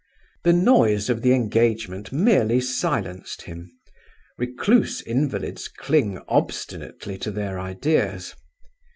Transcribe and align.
The 0.43 0.51
noise 0.53 1.11
of 1.11 1.21
the 1.21 1.31
engagement 1.31 2.11
merely 2.11 2.59
silenced 2.59 3.43
him; 3.43 3.71
recluse 4.35 5.03
invalids 5.03 5.67
cling 5.67 6.19
obstinately 6.27 7.19
to 7.19 7.29
their 7.29 7.59
ideas. 7.59 8.33